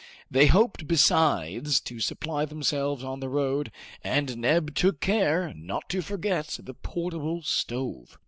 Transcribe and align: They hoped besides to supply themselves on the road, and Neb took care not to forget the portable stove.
They 0.31 0.47
hoped 0.47 0.87
besides 0.87 1.79
to 1.81 1.99
supply 1.99 2.45
themselves 2.45 3.03
on 3.03 3.19
the 3.19 3.29
road, 3.29 3.71
and 4.03 4.35
Neb 4.37 4.73
took 4.73 4.99
care 4.99 5.53
not 5.55 5.89
to 5.89 6.01
forget 6.01 6.57
the 6.59 6.73
portable 6.73 7.43
stove. 7.43 8.17